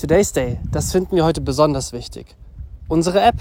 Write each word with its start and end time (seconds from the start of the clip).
Today's 0.00 0.32
Day, 0.32 0.56
das 0.72 0.92
finden 0.92 1.14
wir 1.14 1.26
heute 1.26 1.42
besonders 1.42 1.92
wichtig. 1.92 2.28
Unsere 2.88 3.20
App. 3.20 3.34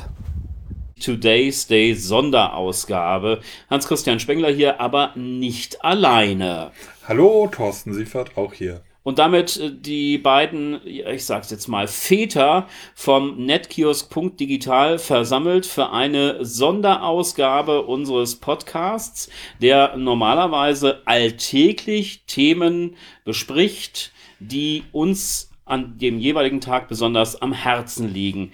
Today's 1.00 1.68
Day 1.68 1.94
Sonderausgabe. 1.94 3.40
Hans-Christian 3.70 4.20
Spengler 4.20 4.52
hier, 4.52 4.82
aber 4.82 5.14
nicht 5.16 5.86
alleine. 5.86 6.72
Hallo, 7.08 7.48
Thorsten 7.50 7.94
Siefert 7.94 8.36
auch 8.36 8.52
hier. 8.52 8.82
Und 9.04 9.20
damit 9.20 9.56
äh, 9.56 9.72
die 9.74 10.18
beiden, 10.18 10.86
ich 10.86 11.26
sag's 11.26 11.50
jetzt 11.50 11.70
mal, 11.70 11.88
Väter 11.88 12.68
vom 12.94 13.46
Netkiosk.digital 13.46 15.00
versammelt 15.00 15.66
für 15.66 15.92
eine 15.92 16.44
Sonderausgabe 16.44 17.84
unseres 17.84 18.36
Podcasts, 18.36 19.30
der 19.62 19.96
normalerweise 19.96 21.04
alltäglich 21.06 22.24
Themen 22.28 22.98
bespricht, 23.24 24.12
die 24.42 24.84
uns 24.92 25.49
an 25.70 25.98
dem 25.98 26.20
jeweiligen 26.20 26.62
Tag 26.62 26.88
besonders 26.88 27.42
am 27.42 27.54
Herzen 27.54 28.12
liegen 28.12 28.52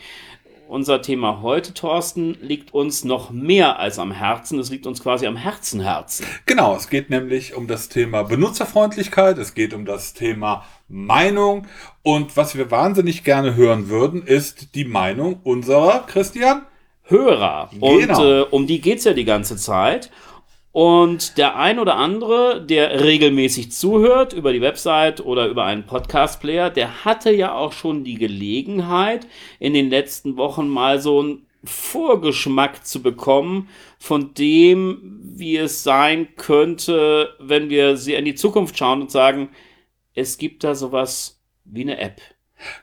unser 0.67 1.01
Thema 1.01 1.41
heute, 1.41 1.73
Thorsten, 1.73 2.37
liegt 2.41 2.73
uns 2.73 3.03
noch 3.03 3.29
mehr 3.29 3.79
als 3.79 3.99
am 3.99 4.11
Herzen. 4.11 4.59
Es 4.59 4.69
liegt 4.69 4.87
uns 4.87 5.01
quasi 5.01 5.27
am 5.27 5.35
Herzenherzen. 5.35 6.25
Genau, 6.45 6.75
es 6.75 6.89
geht 6.89 7.09
nämlich 7.09 7.55
um 7.55 7.67
das 7.67 7.89
Thema 7.89 8.23
Benutzerfreundlichkeit, 8.23 9.37
es 9.37 9.53
geht 9.53 9.73
um 9.73 9.85
das 9.85 10.13
Thema 10.13 10.65
Meinung. 10.87 11.67
Und 12.03 12.35
was 12.37 12.55
wir 12.55 12.71
wahnsinnig 12.71 13.23
gerne 13.23 13.55
hören 13.55 13.89
würden, 13.89 14.23
ist 14.23 14.75
die 14.75 14.85
Meinung 14.85 15.39
unserer, 15.43 16.05
Christian? 16.07 16.63
Hörer. 17.03 17.70
Genau. 17.71 17.87
Und 17.87 18.09
äh, 18.09 18.41
um 18.49 18.65
die 18.65 18.81
geht's 18.81 19.03
ja 19.03 19.13
die 19.13 19.25
ganze 19.25 19.57
Zeit. 19.57 20.09
Und 20.75 21.38
der 21.38 21.55
ein 21.55 21.79
oder 21.79 21.95
andere, 21.95 22.61
der 22.61 22.99
regelmäßig 23.02 23.71
zuhört 23.71 24.34
über 24.34 24.52
die 24.52 24.59
Website 24.59 25.25
oder 25.25 25.48
über 25.48 25.63
einen 25.63 25.85
Podcast-Player, 25.85 26.70
der 26.70 27.05
hatte 27.05 27.31
ja 27.31 27.53
auch 27.53 27.71
schon 27.71 28.03
die 28.03 28.15
Gelegenheit, 28.15 29.25
in 29.61 29.73
den 29.73 29.89
letzten 29.89 30.35
Wochen 30.35 30.67
mal 30.67 30.99
so 30.99 31.21
einen 31.21 31.48
Vorgeschmack 31.63 32.85
zu 32.85 33.01
bekommen 33.01 33.70
von 33.99 34.34
dem, 34.34 35.21
wie 35.23 35.55
es 35.55 35.84
sein 35.84 36.35
könnte, 36.35 37.29
wenn 37.40 37.70
wir 37.70 37.96
sie 37.96 38.15
in 38.15 38.26
die 38.26 38.35
Zukunft 38.35 38.77
schauen 38.77 39.03
und 39.03 39.12
sagen, 39.12 39.51
es 40.13 40.37
gibt 40.37 40.65
da 40.65 40.76
sowas 40.76 41.41
wie 41.63 41.84
eine 41.84 41.99
App. 41.99 42.20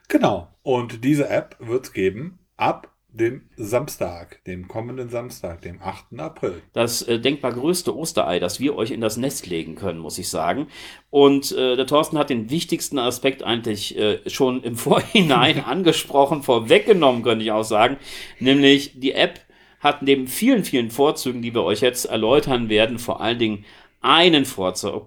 Genau. 0.09 0.49
Und 0.63 1.05
diese 1.05 1.29
App 1.29 1.57
wird 1.61 1.85
es 1.85 1.93
geben 1.93 2.39
ab 2.57 2.92
dem 3.13 3.43
Samstag, 3.57 4.43
dem 4.45 4.69
kommenden 4.69 5.11
Samstag, 5.11 5.61
dem 5.63 5.81
8. 5.83 6.19
April. 6.19 6.63
Das 6.73 7.03
äh, 7.03 7.19
denkbar 7.19 7.53
größte 7.53 7.97
Osterei, 7.97 8.39
das 8.39 8.59
wir 8.59 8.75
euch 8.75 8.91
in 8.91 9.01
das 9.01 9.17
Nest 9.17 9.47
legen 9.47 9.75
können, 9.75 9.99
muss 9.99 10.19
ich 10.19 10.29
sagen. 10.29 10.69
Und 11.11 11.53
äh, 11.53 11.77
der 11.77 11.87
Thorsten 11.87 12.19
hat 12.19 12.31
den 12.31 12.51
wichtigsten 12.51 12.99
Aspekt 12.99 13.43
eigentlich 13.43 13.99
äh, 13.99 14.19
schon 14.29 14.63
im 14.63 14.77
Vorhinein 14.83 15.65
angesprochen, 15.65 16.43
vorweggenommen, 16.43 17.23
könnte 17.23 17.45
ich 17.45 17.53
auch 17.53 17.65
sagen, 17.65 17.99
nämlich 18.39 18.99
die 18.99 19.13
App 19.13 19.41
hat 19.81 20.03
neben 20.03 20.29
vielen, 20.29 20.65
vielen 20.65 20.91
Vorzügen, 20.91 21.43
die 21.43 21.55
wir 21.55 21.65
euch 21.65 21.81
jetzt 21.81 22.05
erläutern 22.05 22.69
werden, 22.69 23.01
vor 23.01 23.21
allen 23.21 23.39
Dingen 23.39 23.65
einen 24.03 24.45
Vorzug, 24.45 25.07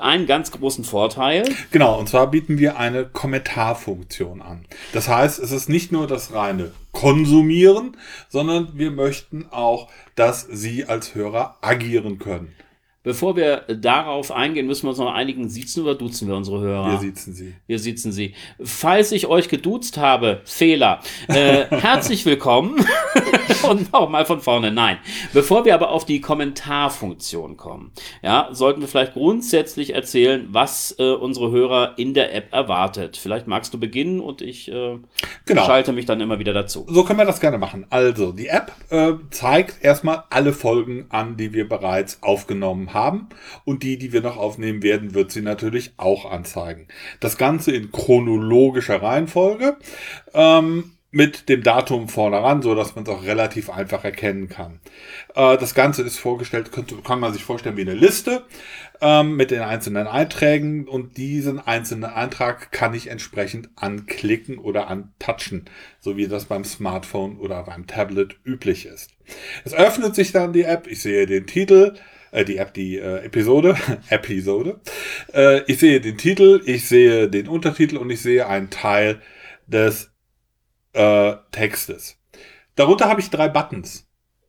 einen 0.00 0.26
ganz 0.26 0.50
großen 0.50 0.84
Vorteil. 0.84 1.44
Genau, 1.70 1.98
und 1.98 2.08
zwar 2.08 2.30
bieten 2.30 2.58
wir 2.58 2.78
eine 2.78 3.04
Kommentarfunktion 3.04 4.42
an. 4.42 4.64
Das 4.92 5.08
heißt, 5.08 5.38
es 5.38 5.52
ist 5.52 5.68
nicht 5.68 5.92
nur 5.92 6.06
das 6.06 6.32
reine 6.32 6.72
Konsumieren, 6.92 7.96
sondern 8.28 8.78
wir 8.78 8.90
möchten 8.90 9.46
auch, 9.50 9.88
dass 10.14 10.42
Sie 10.50 10.86
als 10.86 11.14
Hörer 11.14 11.56
agieren 11.60 12.18
können. 12.18 12.54
Bevor 13.04 13.36
wir 13.36 13.64
darauf 13.68 14.32
eingehen, 14.32 14.66
müssen 14.66 14.84
wir 14.84 14.88
uns 14.88 14.98
noch 14.98 15.12
einigen. 15.12 15.50
Siezen 15.50 15.82
oder 15.82 15.94
duzen 15.94 16.26
wir 16.26 16.36
unsere 16.36 16.60
Hörer? 16.60 16.92
Wir 16.92 16.98
siezen 17.00 17.34
sie. 17.34 17.54
Wir 17.66 17.78
siezen 17.78 18.12
sie. 18.12 18.34
Falls 18.62 19.12
ich 19.12 19.26
euch 19.26 19.50
geduzt 19.50 19.98
habe, 19.98 20.40
Fehler. 20.46 21.00
Äh, 21.28 21.66
herzlich 21.70 22.24
willkommen. 22.24 22.82
Und 23.68 23.92
nochmal 23.92 24.24
von 24.24 24.40
vorne. 24.40 24.72
Nein. 24.72 24.96
Bevor 25.34 25.66
wir 25.66 25.74
aber 25.74 25.90
auf 25.90 26.06
die 26.06 26.22
Kommentarfunktion 26.22 27.58
kommen, 27.58 27.92
ja, 28.22 28.48
sollten 28.52 28.80
wir 28.80 28.88
vielleicht 28.88 29.12
grundsätzlich 29.12 29.94
erzählen, 29.94 30.48
was 30.50 30.96
äh, 30.98 31.12
unsere 31.12 31.50
Hörer 31.50 31.98
in 31.98 32.14
der 32.14 32.34
App 32.34 32.54
erwartet. 32.54 33.18
Vielleicht 33.18 33.46
magst 33.46 33.74
du 33.74 33.78
beginnen 33.78 34.20
und 34.20 34.40
ich 34.40 34.70
äh, 34.70 34.98
genau. 35.44 35.64
schalte 35.66 35.92
mich 35.92 36.06
dann 36.06 36.22
immer 36.22 36.38
wieder 36.38 36.54
dazu. 36.54 36.86
So 36.88 37.04
können 37.04 37.18
wir 37.18 37.26
das 37.26 37.40
gerne 37.40 37.58
machen. 37.58 37.86
Also, 37.90 38.32
die 38.32 38.46
App 38.46 38.72
äh, 38.88 39.12
zeigt 39.30 39.84
erstmal 39.84 40.24
alle 40.30 40.54
Folgen 40.54 41.04
an, 41.10 41.36
die 41.36 41.52
wir 41.52 41.68
bereits 41.68 42.22
aufgenommen 42.22 42.92
haben 42.92 42.93
haben 42.94 43.28
und 43.64 43.82
die, 43.82 43.98
die 43.98 44.12
wir 44.12 44.22
noch 44.22 44.36
aufnehmen 44.36 44.82
werden, 44.82 45.14
wird 45.14 45.32
sie 45.32 45.42
natürlich 45.42 45.94
auch 45.96 46.30
anzeigen. 46.30 46.88
Das 47.20 47.36
Ganze 47.36 47.72
in 47.72 47.92
chronologischer 47.92 49.02
Reihenfolge. 49.02 49.76
Ähm, 50.32 50.94
mit 51.14 51.48
dem 51.48 51.62
Datum 51.62 52.08
vorne 52.08 52.42
ran, 52.42 52.60
so 52.60 52.74
dass 52.74 52.96
man 52.96 53.04
es 53.04 53.10
auch 53.10 53.22
relativ 53.22 53.70
einfach 53.70 54.02
erkennen 54.02 54.48
kann. 54.48 54.80
Äh, 55.36 55.56
das 55.58 55.74
Ganze 55.74 56.02
ist 56.02 56.18
vorgestellt, 56.18 56.72
könnte, 56.72 56.96
kann 56.96 57.20
man 57.20 57.32
sich 57.32 57.44
vorstellen 57.44 57.76
wie 57.76 57.82
eine 57.82 57.94
Liste 57.94 58.42
ähm, 59.00 59.36
mit 59.36 59.52
den 59.52 59.60
einzelnen 59.60 60.08
Einträgen 60.08 60.88
und 60.88 61.16
diesen 61.16 61.60
einzelnen 61.60 62.10
Eintrag 62.10 62.72
kann 62.72 62.94
ich 62.94 63.06
entsprechend 63.06 63.68
anklicken 63.76 64.58
oder 64.58 64.88
antatschen, 64.88 65.66
so 66.00 66.16
wie 66.16 66.26
das 66.26 66.46
beim 66.46 66.64
Smartphone 66.64 67.38
oder 67.38 67.62
beim 67.62 67.86
Tablet 67.86 68.36
üblich 68.44 68.86
ist. 68.86 69.10
Es 69.64 69.72
öffnet 69.72 70.16
sich 70.16 70.32
dann 70.32 70.52
die 70.52 70.64
App, 70.64 70.88
ich 70.88 71.00
sehe 71.00 71.26
den 71.26 71.46
Titel, 71.46 71.94
äh, 72.34 72.44
die 72.44 72.56
App, 72.58 72.74
die 72.74 72.98
äh, 72.98 73.24
Episode, 73.24 73.76
Episode. 74.08 74.80
Äh, 75.32 75.62
ich 75.70 75.78
sehe 75.78 76.00
den 76.00 76.18
Titel, 76.18 76.60
ich 76.66 76.88
sehe 76.88 77.30
den 77.30 77.48
Untertitel 77.48 77.96
und 77.96 78.10
ich 78.10 78.20
sehe 78.20 78.46
einen 78.46 78.70
Teil 78.70 79.22
des 79.66 80.12
äh, 80.92 81.34
Textes. 81.52 82.20
Darunter 82.74 83.08
habe 83.08 83.20
ich 83.20 83.30
drei 83.30 83.48
Buttons. 83.48 84.08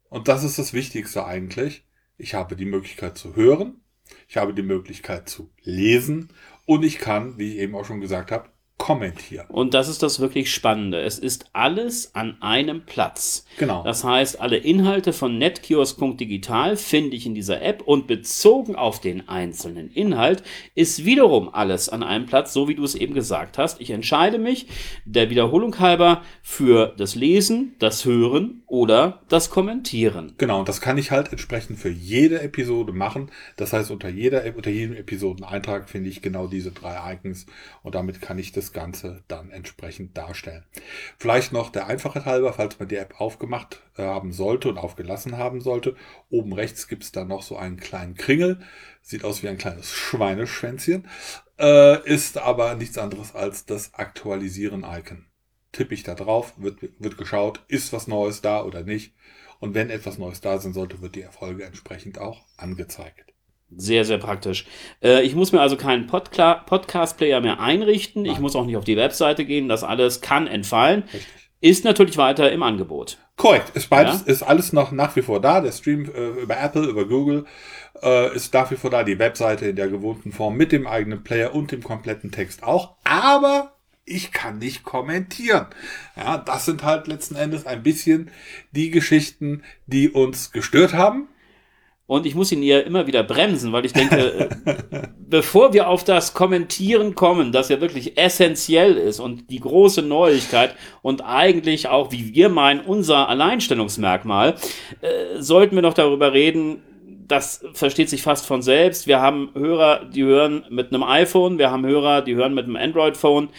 Und 0.09 0.27
das 0.27 0.43
ist 0.43 0.57
das 0.57 0.73
Wichtigste 0.73 1.25
eigentlich. 1.25 1.85
Ich 2.17 2.33
habe 2.33 2.55
die 2.55 2.65
Möglichkeit 2.65 3.17
zu 3.17 3.35
hören, 3.35 3.81
ich 4.27 4.37
habe 4.37 4.53
die 4.53 4.63
Möglichkeit 4.63 5.27
zu 5.27 5.51
lesen 5.61 6.29
und 6.65 6.83
ich 6.83 6.99
kann, 6.99 7.37
wie 7.37 7.53
ich 7.53 7.59
eben 7.59 7.75
auch 7.75 7.85
schon 7.85 8.01
gesagt 8.01 8.31
habe, 8.31 8.49
kommentieren. 8.77 9.47
Und 9.49 9.73
das 9.73 9.87
ist 9.87 10.03
das 10.03 10.19
wirklich 10.19 10.53
Spannende. 10.53 11.01
Es 11.01 11.17
ist 11.17 11.47
alles 11.53 12.13
an 12.13 12.41
einem 12.41 12.85
Platz. 12.85 13.45
Genau. 13.57 13.83
Das 13.83 14.03
heißt, 14.03 14.39
alle 14.41 14.57
Inhalte 14.57 15.13
von 15.13 15.37
netkiosk.digital 15.37 16.75
finde 16.75 17.15
ich 17.15 17.25
in 17.25 17.33
dieser 17.33 17.61
App 17.61 17.81
und 17.83 18.05
bezogen 18.05 18.75
auf 18.75 18.99
den 18.99 19.29
einzelnen 19.29 19.89
Inhalt 19.89 20.43
ist 20.75 21.05
wiederum 21.05 21.49
alles 21.53 21.89
an 21.89 22.03
einem 22.03 22.25
Platz, 22.25 22.53
so 22.53 22.67
wie 22.67 22.75
du 22.75 22.83
es 22.83 22.95
eben 22.95 23.13
gesagt 23.13 23.57
hast. 23.57 23.79
Ich 23.79 23.91
entscheide 23.91 24.39
mich 24.39 24.67
der 25.05 25.29
Wiederholung 25.29 25.79
halber 25.79 26.21
für 26.41 26.93
das 26.97 27.15
Lesen, 27.15 27.75
das 27.79 28.05
Hören 28.05 28.63
oder 28.67 29.21
das 29.29 29.49
Kommentieren. 29.49 30.33
Genau, 30.37 30.59
und 30.59 30.69
das 30.69 30.81
kann 30.81 30.97
ich 30.97 31.11
halt 31.11 31.31
entsprechend 31.31 31.79
für 31.79 31.89
jede 31.89 32.41
Episode 32.41 32.91
machen. 32.91 33.31
Das 33.55 33.73
heißt, 33.73 33.89
unter 33.89 34.09
jeder 34.09 34.43
unter 34.55 34.69
jedem 34.69 34.95
Episodeneintrag 34.95 35.89
finde 35.89 36.09
ich 36.09 36.21
genau 36.21 36.47
diese 36.47 36.71
drei 36.71 37.13
Icons 37.13 37.45
und 37.83 37.95
damit 37.95 38.21
kann 38.21 38.37
ich 38.37 38.51
das 38.51 38.64
das 38.65 38.73
Ganze 38.73 39.23
dann 39.27 39.51
entsprechend 39.51 40.17
darstellen. 40.17 40.65
Vielleicht 41.17 41.53
noch 41.53 41.69
der 41.69 41.87
Einfachheit 41.87 42.25
halber, 42.25 42.53
falls 42.53 42.79
man 42.79 42.87
die 42.87 42.95
App 42.95 43.19
aufgemacht 43.21 43.81
äh, 43.97 44.03
haben 44.03 44.33
sollte 44.33 44.69
und 44.69 44.77
aufgelassen 44.77 45.37
haben 45.37 45.61
sollte. 45.61 45.95
Oben 46.29 46.53
rechts 46.53 46.87
gibt 46.87 47.03
es 47.03 47.11
dann 47.11 47.27
noch 47.27 47.43
so 47.43 47.57
einen 47.57 47.77
kleinen 47.77 48.15
Kringel. 48.15 48.59
Sieht 49.01 49.23
aus 49.23 49.43
wie 49.43 49.49
ein 49.49 49.59
kleines 49.59 49.93
Schweineschwänzchen. 49.93 51.07
Äh, 51.59 52.03
ist 52.07 52.37
aber 52.37 52.75
nichts 52.75 52.97
anderes 52.97 53.35
als 53.35 53.65
das 53.65 53.93
Aktualisieren-Icon. 53.93 55.25
Tippe 55.71 55.93
ich 55.93 56.03
da 56.03 56.15
drauf, 56.15 56.53
wird, 56.57 56.81
wird 56.99 57.17
geschaut, 57.17 57.63
ist 57.67 57.93
was 57.93 58.07
Neues 58.07 58.41
da 58.41 58.63
oder 58.63 58.83
nicht. 58.83 59.13
Und 59.59 59.75
wenn 59.75 59.89
etwas 59.89 60.17
Neues 60.17 60.41
da 60.41 60.57
sein 60.57 60.73
sollte, 60.73 61.01
wird 61.01 61.15
die 61.15 61.21
Erfolge 61.21 61.65
entsprechend 61.65 62.17
auch 62.17 62.45
angezeigt. 62.57 63.34
Sehr, 63.77 64.05
sehr 64.05 64.17
praktisch. 64.17 64.65
Äh, 65.01 65.23
ich 65.23 65.35
muss 65.35 65.51
mir 65.51 65.61
also 65.61 65.75
keinen 65.75 66.07
Podcast-Player 66.07 67.41
mehr 67.41 67.59
einrichten. 67.59 68.23
Nein. 68.23 68.31
Ich 68.31 68.39
muss 68.39 68.55
auch 68.55 68.65
nicht 68.65 68.77
auf 68.77 68.85
die 68.85 68.97
Webseite 68.97 69.45
gehen. 69.45 69.67
Das 69.67 69.83
alles 69.83 70.21
kann 70.21 70.47
entfallen. 70.47 71.03
Richtig. 71.03 71.27
Ist 71.61 71.83
natürlich 71.83 72.17
weiter 72.17 72.51
im 72.51 72.63
Angebot. 72.63 73.17
Korrekt. 73.37 73.75
Ist 73.75 73.89
beides, 73.89 74.23
ja? 74.25 74.31
ist 74.31 74.43
alles 74.43 74.71
noch 74.71 74.91
nach 74.91 75.15
wie 75.15 75.21
vor 75.21 75.41
da. 75.41 75.61
Der 75.61 75.71
Stream 75.71 76.05
äh, 76.05 76.41
über 76.41 76.57
Apple, 76.59 76.85
über 76.85 77.07
Google 77.07 77.45
äh, 78.01 78.33
ist 78.35 78.53
nach 78.53 78.69
wie 78.71 78.75
vor 78.75 78.91
da. 78.91 79.03
Die 79.03 79.19
Webseite 79.19 79.65
in 79.65 79.75
der 79.75 79.87
gewohnten 79.87 80.31
Form 80.31 80.55
mit 80.55 80.71
dem 80.71 80.87
eigenen 80.87 81.23
Player 81.23 81.53
und 81.53 81.71
dem 81.71 81.83
kompletten 81.83 82.31
Text 82.31 82.63
auch. 82.63 82.95
Aber 83.03 83.75
ich 84.05 84.31
kann 84.31 84.59
nicht 84.59 84.83
kommentieren. 84.83 85.65
Ja, 86.15 86.37
das 86.37 86.65
sind 86.65 86.83
halt 86.83 87.07
letzten 87.07 87.35
Endes 87.35 87.65
ein 87.65 87.83
bisschen 87.83 88.29
die 88.71 88.91
Geschichten, 88.91 89.63
die 89.87 90.09
uns 90.09 90.51
gestört 90.51 90.93
haben 90.93 91.27
und 92.07 92.25
ich 92.25 92.35
muss 92.35 92.51
ihn 92.51 92.61
ja 92.61 92.79
immer 92.79 93.07
wieder 93.07 93.23
bremsen, 93.23 93.71
weil 93.71 93.85
ich 93.85 93.93
denke, 93.93 94.49
bevor 95.17 95.73
wir 95.73 95.89
auf 95.89 96.03
das 96.03 96.33
Kommentieren 96.33 97.15
kommen, 97.15 97.51
das 97.51 97.69
ja 97.69 97.81
wirklich 97.81 98.17
essentiell 98.17 98.95
ist 98.95 99.19
und 99.19 99.49
die 99.49 99.59
große 99.59 100.01
Neuigkeit 100.01 100.75
und 101.01 101.21
eigentlich 101.21 101.87
auch, 101.87 102.11
wie 102.11 102.33
wir 102.33 102.49
meinen, 102.49 102.81
unser 102.81 103.29
Alleinstellungsmerkmal, 103.29 104.55
äh, 105.01 105.41
sollten 105.41 105.75
wir 105.75 105.81
noch 105.81 105.95
darüber 105.95 106.33
reden, 106.33 106.83
das 107.27 107.65
versteht 107.73 108.09
sich 108.09 108.21
fast 108.21 108.45
von 108.45 108.61
selbst. 108.61 109.07
Wir 109.07 109.19
haben 109.19 109.49
Hörer, 109.55 110.05
die 110.05 110.23
hören 110.23 110.63
mit 110.69 110.93
einem 110.93 111.01
iPhone, 111.01 111.57
wir 111.57 111.71
haben 111.71 111.83
Hörer, 111.83 112.21
die 112.21 112.35
hören 112.35 112.53
mit 112.53 112.65
einem 112.65 112.75
Android-Phone 112.75 113.49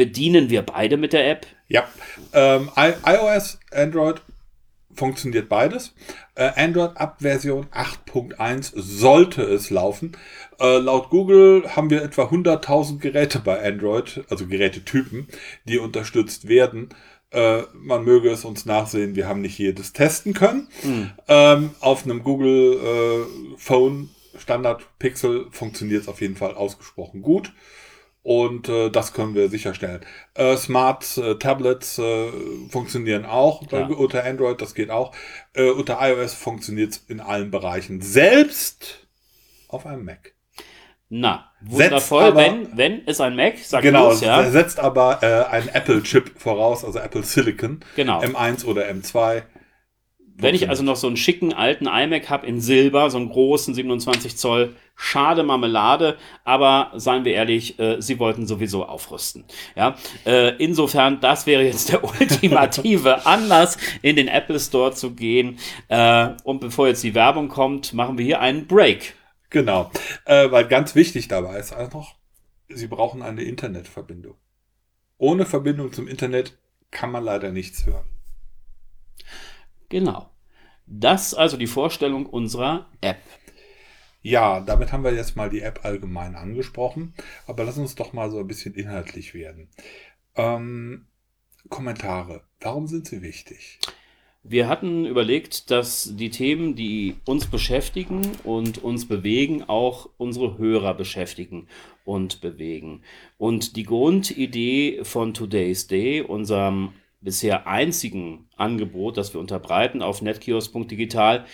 Bedienen 0.00 0.48
wir 0.48 0.62
beide 0.62 0.96
mit 0.96 1.12
der 1.12 1.30
App? 1.30 1.46
Ja, 1.68 1.84
ähm, 2.32 2.70
iOS, 2.74 3.58
Android 3.70 4.22
funktioniert 4.94 5.48
beides. 5.48 5.94
Äh, 6.34 6.50
Android 6.56 6.96
ab 6.96 7.16
Version 7.20 7.66
8.1 7.66 8.72
sollte 8.74 9.42
es 9.42 9.70
laufen. 9.70 10.12
Äh, 10.58 10.78
laut 10.78 11.10
Google 11.10 11.64
haben 11.74 11.90
wir 11.90 12.02
etwa 12.02 12.24
100.000 12.24 12.98
Geräte 12.98 13.38
bei 13.40 13.62
Android, 13.62 14.24
also 14.28 14.46
Gerätetypen, 14.46 15.28
die 15.64 15.78
unterstützt 15.78 16.48
werden. 16.48 16.90
Äh, 17.30 17.62
man 17.74 18.04
möge 18.04 18.30
es 18.30 18.44
uns 18.44 18.66
nachsehen, 18.66 19.14
wir 19.14 19.28
haben 19.28 19.40
nicht 19.40 19.58
jedes 19.58 19.92
testen 19.92 20.34
können. 20.34 20.68
Hm. 20.82 21.10
Ähm, 21.28 21.70
auf 21.80 22.04
einem 22.04 22.24
Google 22.24 22.74
äh, 22.74 23.56
Phone 23.56 24.10
Standard 24.36 24.86
Pixel 24.98 25.46
funktioniert 25.50 26.02
es 26.02 26.08
auf 26.08 26.20
jeden 26.20 26.36
Fall 26.36 26.54
ausgesprochen 26.54 27.22
gut. 27.22 27.52
Und 28.22 28.68
äh, 28.68 28.90
das 28.90 29.14
können 29.14 29.34
wir 29.34 29.48
sicherstellen. 29.48 30.00
Äh, 30.34 30.56
Smart 30.56 31.16
äh, 31.16 31.36
Tablets 31.36 31.98
äh, 31.98 32.28
funktionieren 32.70 33.24
auch 33.24 33.62
Ja. 33.72 33.86
unter 33.86 34.24
Android, 34.24 34.60
das 34.60 34.74
geht 34.74 34.90
auch. 34.90 35.14
Äh, 35.54 35.70
unter 35.70 35.98
iOS 36.02 36.34
funktioniert 36.34 36.92
es 36.92 36.98
in 37.08 37.20
allen 37.20 37.50
Bereichen, 37.50 38.02
selbst 38.02 39.06
auf 39.68 39.86
einem 39.86 40.04
Mac. 40.04 40.34
Na, 41.08 41.50
wundervoll, 41.62 42.22
aber- 42.24 42.40
wenn, 42.40 42.76
wenn 42.76 43.00
ist 43.06 43.20
ein 43.20 43.34
Mac, 43.34 43.54
sag 43.58 43.82
genau, 43.82 44.10
los, 44.10 44.20
ja. 44.20 44.42
er 44.42 44.50
setzt 44.52 44.78
aber 44.78 45.22
äh, 45.22 45.50
einen 45.52 45.68
Apple-Chip 45.68 46.38
voraus, 46.38 46.84
also 46.84 46.98
Apple 47.00 47.24
Silicon, 47.24 47.80
Genau. 47.96 48.20
M1 48.20 48.64
oder 48.64 48.84
M2. 48.88 49.42
Wenn 50.40 50.54
ich 50.54 50.68
also 50.68 50.82
noch 50.82 50.96
so 50.96 51.06
einen 51.06 51.16
schicken 51.16 51.52
alten 51.52 51.86
iMac 51.86 52.30
habe 52.30 52.46
in 52.46 52.60
Silber, 52.60 53.10
so 53.10 53.18
einen 53.18 53.30
großen 53.30 53.74
27 53.74 54.36
Zoll, 54.36 54.74
schade 54.96 55.42
Marmelade, 55.42 56.16
aber 56.44 56.92
seien 56.94 57.24
wir 57.24 57.32
ehrlich, 57.32 57.78
äh, 57.78 58.00
sie 58.00 58.18
wollten 58.18 58.46
sowieso 58.46 58.84
aufrüsten. 58.84 59.44
Ja, 59.74 59.96
äh, 60.26 60.56
insofern, 60.56 61.20
das 61.20 61.46
wäre 61.46 61.62
jetzt 61.62 61.90
der 61.90 62.04
ultimative 62.20 63.26
Anlass, 63.26 63.78
in 64.02 64.16
den 64.16 64.28
Apple 64.28 64.60
Store 64.60 64.92
zu 64.92 65.14
gehen. 65.14 65.58
Äh, 65.88 66.30
und 66.44 66.60
bevor 66.60 66.88
jetzt 66.88 67.02
die 67.02 67.14
Werbung 67.14 67.48
kommt, 67.48 67.92
machen 67.92 68.18
wir 68.18 68.24
hier 68.24 68.40
einen 68.40 68.66
Break. 68.66 69.14
Genau, 69.50 69.90
äh, 70.26 70.50
weil 70.50 70.68
ganz 70.68 70.94
wichtig 70.94 71.28
dabei 71.28 71.58
ist 71.58 71.72
auch 71.72 71.92
noch, 71.92 72.20
Sie 72.72 72.86
brauchen 72.86 73.22
eine 73.22 73.42
Internetverbindung. 73.42 74.36
Ohne 75.18 75.44
Verbindung 75.44 75.92
zum 75.92 76.06
Internet 76.06 76.56
kann 76.90 77.10
man 77.10 77.24
leider 77.24 77.50
nichts 77.50 77.84
hören. 77.84 78.06
Genau. 79.90 80.30
Das 80.86 81.34
also 81.34 81.58
die 81.58 81.66
Vorstellung 81.66 82.26
unserer 82.26 82.86
App. 83.02 83.20
Ja, 84.22 84.60
damit 84.60 84.92
haben 84.92 85.04
wir 85.04 85.14
jetzt 85.14 85.36
mal 85.36 85.50
die 85.50 85.60
App 85.60 85.84
allgemein 85.84 86.34
angesprochen, 86.34 87.14
aber 87.46 87.64
lass 87.64 87.78
uns 87.78 87.94
doch 87.94 88.12
mal 88.12 88.30
so 88.30 88.38
ein 88.38 88.46
bisschen 88.46 88.74
inhaltlich 88.74 89.34
werden. 89.34 89.68
Ähm, 90.34 91.06
Kommentare, 91.68 92.42
warum 92.60 92.86
sind 92.86 93.06
sie 93.06 93.22
wichtig? 93.22 93.78
Wir 94.42 94.68
hatten 94.68 95.04
überlegt, 95.04 95.70
dass 95.70 96.16
die 96.16 96.30
Themen, 96.30 96.74
die 96.74 97.16
uns 97.26 97.46
beschäftigen 97.46 98.22
und 98.42 98.82
uns 98.82 99.06
bewegen, 99.06 99.64
auch 99.64 100.08
unsere 100.16 100.56
Hörer 100.56 100.94
beschäftigen 100.94 101.68
und 102.04 102.40
bewegen. 102.40 103.02
Und 103.36 103.76
die 103.76 103.82
Grundidee 103.82 105.04
von 105.04 105.34
Today's 105.34 105.88
Day, 105.88 106.22
unserem 106.22 106.94
bisher 107.20 107.66
einzigen 107.66 108.48
Angebot, 108.56 109.16
das 109.16 109.34
wir 109.34 109.40
unterbreiten 109.40 110.02
auf 110.02 110.22
netkiosk.digital, 110.22 111.44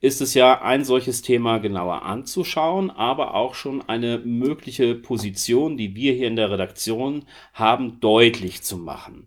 ist 0.00 0.20
es 0.20 0.34
ja, 0.34 0.60
ein 0.60 0.84
solches 0.84 1.22
Thema 1.22 1.58
genauer 1.58 2.02
anzuschauen, 2.02 2.90
aber 2.90 3.34
auch 3.34 3.54
schon 3.54 3.82
eine 3.88 4.18
mögliche 4.18 4.94
Position, 4.94 5.76
die 5.76 5.94
wir 5.94 6.12
hier 6.12 6.28
in 6.28 6.36
der 6.36 6.50
Redaktion 6.50 7.24
haben, 7.54 7.98
deutlich 8.00 8.62
zu 8.62 8.76
machen. 8.76 9.26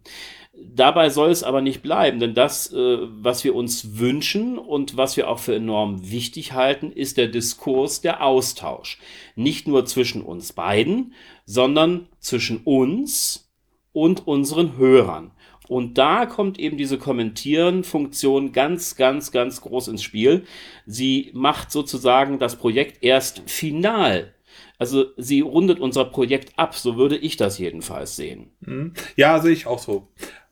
Dabei 0.62 1.10
soll 1.10 1.32
es 1.32 1.44
aber 1.44 1.62
nicht 1.62 1.82
bleiben, 1.82 2.20
denn 2.20 2.34
das, 2.34 2.72
äh, 2.72 2.98
was 3.02 3.44
wir 3.44 3.56
uns 3.56 3.98
wünschen 3.98 4.58
und 4.58 4.98
was 4.98 5.16
wir 5.18 5.30
auch 5.30 5.40
für 5.40 5.56
enorm 5.56 6.12
wichtig 6.12 6.54
halten, 6.54 6.92
ist 6.92 7.18
der 7.18 7.28
Diskurs, 7.28 8.02
der 8.02 8.24
Austausch. 8.24 9.00
Nicht 9.36 9.68
nur 9.68 9.86
zwischen 9.86 10.22
uns 10.22 10.54
beiden, 10.54 11.14
sondern 11.46 12.10
zwischen 12.20 12.58
uns 12.58 13.50
und 13.94 14.28
unseren 14.28 14.78
Hörern. 14.78 15.32
Und 15.70 16.00
da 16.00 16.26
kommt 16.26 16.58
eben 16.58 16.78
diese 16.78 16.98
Kommentieren-Funktion 16.98 18.54
ganz, 18.54 18.96
ganz, 18.96 19.32
ganz 19.32 19.62
groß 19.62 19.90
ins 19.90 20.02
Spiel. 20.02 20.46
Sie 20.88 21.30
macht 21.36 21.72
sozusagen 21.72 22.40
das 22.40 22.56
Projekt 22.56 23.04
erst 23.04 23.48
final. 23.48 24.34
Also 24.80 25.06
sie 25.16 25.42
rundet 25.42 25.80
unser 25.80 26.06
Projekt 26.06 26.58
ab, 26.58 26.74
so 26.74 26.98
würde 26.98 27.18
ich 27.18 27.38
das 27.38 27.60
jedenfalls 27.60 28.16
sehen. 28.16 28.50
Hm? 28.64 28.96
Ja, 29.16 29.40
sehe 29.42 29.52
ich 29.52 29.68
auch 29.68 29.78
so. 29.78 30.08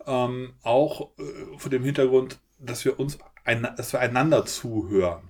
Ähm, 0.05 0.53
auch 0.61 1.09
äh, 1.17 1.57
vor 1.57 1.71
dem 1.71 1.83
Hintergrund, 1.83 2.37
dass 2.59 2.85
wir 2.85 2.99
uns 2.99 3.17
ein, 3.43 3.67
dass 3.75 3.93
wir 3.93 3.99
einander 3.99 4.45
zuhören. 4.45 5.29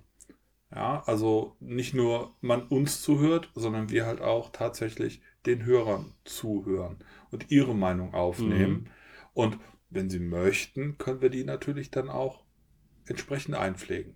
Ja, 0.69 1.01
also 1.05 1.55
nicht 1.61 1.93
nur 1.93 2.35
man 2.41 2.63
uns 2.63 3.01
zuhört, 3.01 3.51
sondern 3.55 3.89
wir 3.89 4.05
halt 4.05 4.19
auch 4.19 4.49
tatsächlich 4.51 5.21
den 5.45 5.63
Hörern 5.63 6.13
zuhören 6.25 6.97
und 7.31 7.51
ihre 7.51 7.73
Meinung 7.73 8.13
aufnehmen. 8.13 8.89
Und 9.33 9.59
wenn 9.89 10.09
sie 10.09 10.19
möchten, 10.19 10.97
können 10.97 11.21
wir 11.21 11.29
die 11.29 11.43
natürlich 11.43 11.91
dann 11.91 12.09
auch 12.09 12.41
entsprechend 13.09 13.55
einpflegen. 13.55 14.15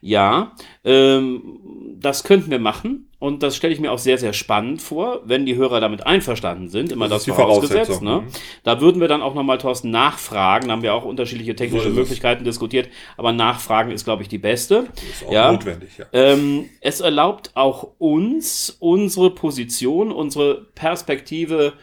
Ja, 0.00 0.52
ähm, 0.82 1.60
das 1.98 2.24
könnten 2.24 2.50
wir 2.50 2.58
machen 2.58 3.10
und 3.18 3.42
das 3.42 3.54
stelle 3.54 3.74
ich 3.74 3.80
mir 3.80 3.92
auch 3.92 3.98
sehr, 3.98 4.16
sehr 4.16 4.32
spannend 4.32 4.80
vor, 4.80 5.20
wenn 5.26 5.44
die 5.44 5.56
Hörer 5.56 5.80
damit 5.80 6.06
einverstanden 6.06 6.70
sind. 6.70 6.90
Immer 6.90 7.04
Das 7.04 7.10
das, 7.10 7.20
ist 7.22 7.26
die 7.26 7.30
vorausgesetzt. 7.32 8.00
Ne? 8.00 8.22
mhm. 8.22 8.28
Da 8.62 8.80
würden 8.80 9.00
wir 9.02 9.08
dann 9.08 9.20
auch 9.20 9.34
nochmal, 9.34 9.58
Thorsten, 9.58 9.90
nachfragen. 9.90 10.68
Da 10.68 10.72
haben 10.72 10.82
wir 10.82 10.94
auch 10.94 11.04
unterschiedliche 11.04 11.52
So 11.52 11.56
technische 11.56 11.88
es. 11.90 11.94
Möglichkeiten 11.94 12.44
diskutiert, 12.44 12.88
aber 13.18 13.32
nachfragen 13.32 13.90
ist, 13.90 14.04
glaube 14.04 14.22
ich, 14.22 14.28
die 14.28 14.38
beste. 14.38 14.86
Ist 15.10 15.26
auch 15.26 15.32
Ja. 15.32 15.52
notwendig, 15.52 15.98
ja. 15.98 16.06
Ähm, 16.14 16.70
es 16.80 17.00
erlaubt 17.00 17.50
auch 17.56 17.92
uns, 17.98 18.74
unsere 18.80 19.34
Position, 19.34 20.12
unsere 20.12 20.64
Perspektive 20.74 21.74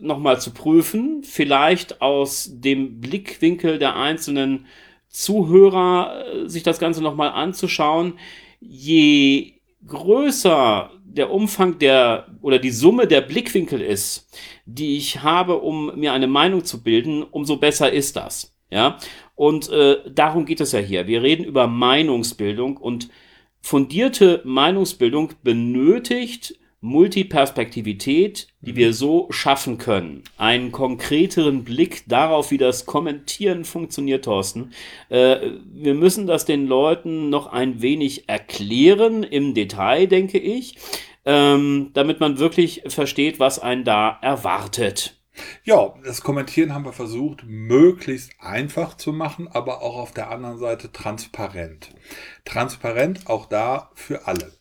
nochmal 0.00 0.40
zu 0.40 0.52
prüfen, 0.52 1.22
vielleicht 1.22 2.00
aus 2.00 2.50
dem 2.52 3.00
Blickwinkel 3.00 3.78
der 3.78 3.96
einzelnen 3.96 4.66
Zuhörer 5.08 6.24
äh, 6.26 6.48
sich 6.48 6.62
das 6.62 6.78
Ganze 6.78 7.02
nochmal 7.02 7.30
anzuschauen. 7.30 8.14
Je 8.60 9.54
größer 9.86 10.90
der 11.04 11.30
Umfang 11.30 11.78
der 11.78 12.26
oder 12.42 12.58
die 12.58 12.70
Summe 12.70 13.06
der 13.06 13.20
Blickwinkel 13.20 13.80
ist, 13.80 14.28
die 14.66 14.96
ich 14.96 15.22
habe, 15.22 15.60
um 15.60 15.98
mir 15.98 16.12
eine 16.12 16.26
Meinung 16.26 16.64
zu 16.64 16.82
bilden, 16.82 17.22
umso 17.22 17.56
besser 17.56 17.92
ist 17.92 18.16
das. 18.16 18.56
Ja, 18.70 18.98
und 19.36 19.70
äh, 19.70 19.98
darum 20.10 20.46
geht 20.46 20.60
es 20.60 20.72
ja 20.72 20.80
hier. 20.80 21.06
Wir 21.06 21.22
reden 21.22 21.44
über 21.44 21.68
Meinungsbildung 21.68 22.76
und 22.76 23.08
fundierte 23.60 24.42
Meinungsbildung 24.44 25.32
benötigt 25.44 26.58
Multiperspektivität, 26.84 28.48
die 28.60 28.76
wir 28.76 28.92
so 28.92 29.26
schaffen 29.30 29.78
können. 29.78 30.22
Einen 30.36 30.70
konkreteren 30.70 31.64
Blick 31.64 32.04
darauf, 32.08 32.50
wie 32.50 32.58
das 32.58 32.84
Kommentieren 32.84 33.64
funktioniert, 33.64 34.26
Thorsten. 34.26 34.72
Äh, 35.08 35.38
wir 35.72 35.94
müssen 35.94 36.26
das 36.26 36.44
den 36.44 36.66
Leuten 36.66 37.30
noch 37.30 37.46
ein 37.46 37.80
wenig 37.80 38.28
erklären 38.28 39.22
im 39.22 39.54
Detail, 39.54 40.06
denke 40.06 40.38
ich, 40.38 40.76
ähm, 41.24 41.88
damit 41.94 42.20
man 42.20 42.38
wirklich 42.38 42.82
versteht, 42.86 43.40
was 43.40 43.58
einen 43.58 43.84
da 43.84 44.18
erwartet. 44.20 45.16
Ja, 45.64 45.94
das 46.04 46.20
Kommentieren 46.20 46.74
haben 46.74 46.84
wir 46.84 46.92
versucht, 46.92 47.44
möglichst 47.44 48.32
einfach 48.40 48.96
zu 48.96 49.12
machen, 49.12 49.48
aber 49.48 49.82
auch 49.82 49.96
auf 49.96 50.12
der 50.12 50.30
anderen 50.30 50.58
Seite 50.58 50.92
transparent. 50.92 51.90
Transparent 52.44 53.26
auch 53.26 53.46
da 53.46 53.90
für 53.94 54.26
alle. 54.26 54.52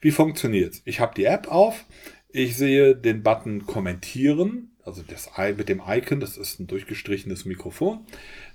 Wie 0.00 0.10
funktioniert's? 0.10 0.82
Ich 0.84 1.00
habe 1.00 1.14
die 1.14 1.24
App 1.24 1.48
auf, 1.48 1.84
ich 2.30 2.56
sehe 2.56 2.96
den 2.96 3.22
Button 3.22 3.66
Kommentieren, 3.66 4.72
also 4.84 5.02
das 5.02 5.30
mit 5.56 5.68
dem 5.68 5.82
Icon, 5.86 6.20
das 6.20 6.36
ist 6.36 6.60
ein 6.60 6.66
durchgestrichenes 6.66 7.44
Mikrofon. 7.44 8.06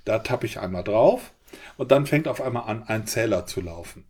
Da 0.04 0.20
tappe 0.20 0.46
ich 0.46 0.60
einmal 0.60 0.84
drauf 0.84 1.32
und 1.76 1.90
dann 1.90 2.06
fängt 2.06 2.28
auf 2.28 2.40
einmal 2.40 2.68
an, 2.68 2.84
ein 2.84 3.06
Zähler 3.06 3.46
zu 3.46 3.60
laufen. 3.60 4.04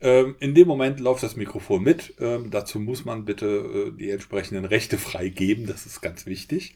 Ähm, 0.00 0.36
in 0.38 0.54
dem 0.54 0.68
Moment 0.68 1.00
läuft 1.00 1.24
das 1.24 1.34
Mikrofon 1.34 1.82
mit. 1.82 2.14
Ähm, 2.20 2.50
dazu 2.50 2.78
muss 2.78 3.04
man 3.04 3.24
bitte 3.24 3.46
äh, 3.46 3.98
die 3.98 4.10
entsprechenden 4.10 4.64
Rechte 4.64 4.96
freigeben. 4.96 5.66
Das 5.66 5.86
ist 5.86 6.00
ganz 6.00 6.24
wichtig. 6.24 6.74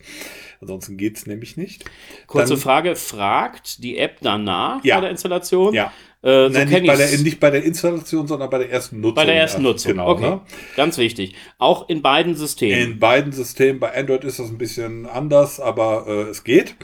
Ansonsten 0.61 0.97
geht's 0.97 1.27
nämlich 1.27 1.57
nicht. 1.57 1.85
Kurze 2.27 2.55
Dann- 2.55 2.59
Frage, 2.59 2.97
fragt 2.97 3.83
die 3.85 3.99
App 3.99 4.19
danach 4.23 4.85
Ja. 4.85 4.97
bei 4.97 5.03
der 5.03 5.11
Installation? 5.11 5.73
Ja. 5.73 5.93
Äh, 6.23 6.49
so 6.49 6.49
Nein, 6.51 6.69
nicht, 6.69 6.87
bei 6.87 6.97
der, 6.97 7.19
nicht 7.19 7.41
bei 7.41 7.51
der 7.51 7.65
Installation, 7.65 8.27
sondern 8.29 8.49
bei 8.51 8.59
der 8.59 8.71
ersten 8.71 9.01
Nutzung. 9.01 9.15
Bei 9.17 9.25
der 9.25 9.35
ersten 9.37 9.63
Nutzung. 9.63 9.93
Genau. 9.93 10.09
okay. 10.11 10.31
Ne? 10.31 10.41
Ganz 10.77 10.99
wichtig. 10.99 11.35
Auch 11.59 11.89
in 11.89 12.03
beiden 12.03 12.35
Systemen. 12.37 12.93
In 12.93 12.99
beiden 12.99 13.33
Systemen, 13.33 13.81
bei 13.81 13.97
Android 13.97 14.25
ist 14.25 14.39
das 14.39 14.49
ein 14.49 14.59
bisschen 14.59 15.07
anders, 15.07 15.59
aber 15.61 16.07
äh, 16.09 16.13
es 16.31 16.45
geht. 16.45 16.75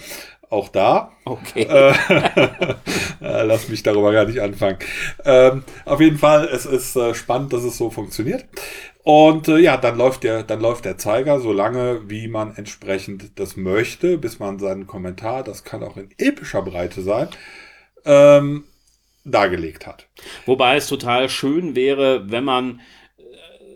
Auch 0.50 0.68
da. 0.68 1.12
okay. 1.26 1.62
Äh, 1.64 1.92
äh, 3.20 3.42
lass 3.44 3.68
mich 3.68 3.82
darüber 3.82 4.12
gar 4.12 4.24
nicht 4.24 4.40
anfangen. 4.40 4.78
Ähm, 5.24 5.62
auf 5.84 6.00
jeden 6.00 6.16
Fall, 6.16 6.48
es 6.50 6.64
ist 6.64 6.96
äh, 6.96 7.14
spannend, 7.14 7.52
dass 7.52 7.64
es 7.64 7.76
so 7.76 7.90
funktioniert. 7.90 8.46
Und 9.02 9.48
äh, 9.48 9.58
ja, 9.58 9.76
dann 9.76 9.98
läuft, 9.98 10.22
der, 10.22 10.42
dann 10.42 10.60
läuft 10.60 10.84
der 10.84 10.98
Zeiger 10.98 11.40
so 11.40 11.52
lange, 11.52 12.08
wie 12.08 12.28
man 12.28 12.56
entsprechend 12.56 13.38
das 13.38 13.56
möchte, 13.56 14.16
bis 14.16 14.38
man 14.38 14.58
seinen 14.58 14.86
Kommentar, 14.86 15.42
das 15.42 15.64
kann 15.64 15.82
auch 15.82 15.96
in 15.96 16.10
epischer 16.18 16.62
Breite 16.62 17.02
sein, 17.02 17.28
ähm, 18.06 18.64
dargelegt 19.24 19.86
hat. 19.86 20.08
Wobei 20.46 20.76
es 20.76 20.88
total 20.88 21.28
schön 21.28 21.74
wäre, 21.74 22.30
wenn 22.30 22.44
man 22.44 22.80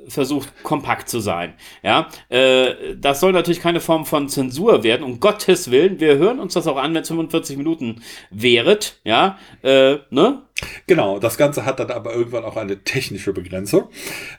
versucht, 0.09 0.62
kompakt 0.62 1.09
zu 1.09 1.21
sein. 1.21 1.54
Ja, 1.82 2.09
äh, 2.28 2.97
das 2.97 3.21
soll 3.21 3.32
natürlich 3.32 3.61
keine 3.61 3.80
Form 3.80 4.06
von 4.06 4.28
Zensur 4.28 4.82
werden, 4.82 5.02
um 5.02 5.21
Gottes 5.21 5.71
Willen. 5.71 6.00
Wir 6.00 6.16
hören 6.16 6.38
uns 6.38 6.54
das 6.54 6.66
auch 6.66 6.76
an, 6.76 6.94
wenn 6.94 7.02
es 7.02 7.09
45 7.09 7.56
Minuten 7.56 8.02
wäret. 8.30 9.00
Ja, 9.04 9.38
äh, 9.62 9.99
ne? 10.11 10.42
Genau, 10.87 11.18
das 11.18 11.37
Ganze 11.37 11.64
hat 11.64 11.80
dann 11.80 11.90
aber 11.90 12.14
irgendwann 12.14 12.44
auch 12.44 12.56
eine 12.56 12.85
technische 12.85 13.32
Begrenzung. 13.32 13.88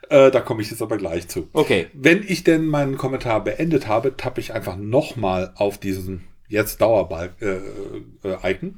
Äh, 0.09 0.31
da 0.31 0.39
komme 0.41 0.61
ich 0.61 0.71
jetzt 0.71 0.81
aber 0.81 0.97
gleich 0.97 1.27
zu. 1.27 1.49
Okay. 1.53 1.87
Wenn 1.93 2.23
ich 2.25 2.43
denn 2.43 2.65
meinen 2.65 2.97
Kommentar 2.97 3.43
beendet 3.43 3.87
habe, 3.87 4.15
tappe 4.15 4.39
ich 4.39 4.53
einfach 4.53 4.77
nochmal 4.77 5.51
auf 5.55 5.77
diesen 5.77 6.27
jetzt 6.47 6.81
Dauerbalken 6.81 8.05
äh, 8.23 8.29
äh, 8.29 8.51
Icon. 8.51 8.77